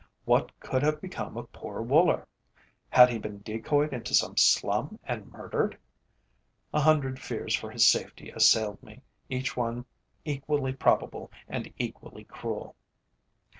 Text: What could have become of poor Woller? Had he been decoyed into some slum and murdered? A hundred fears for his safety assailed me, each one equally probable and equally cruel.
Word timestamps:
What 0.25 0.59
could 0.59 0.81
have 0.81 0.99
become 0.99 1.37
of 1.37 1.51
poor 1.53 1.79
Woller? 1.79 2.27
Had 2.89 3.09
he 3.11 3.19
been 3.19 3.43
decoyed 3.43 3.93
into 3.93 4.15
some 4.15 4.35
slum 4.35 4.97
and 5.03 5.31
murdered? 5.31 5.77
A 6.73 6.81
hundred 6.81 7.19
fears 7.19 7.53
for 7.53 7.69
his 7.69 7.87
safety 7.87 8.31
assailed 8.31 8.81
me, 8.81 9.03
each 9.29 9.55
one 9.55 9.85
equally 10.25 10.73
probable 10.73 11.31
and 11.47 11.71
equally 11.77 12.23
cruel. 12.23 12.75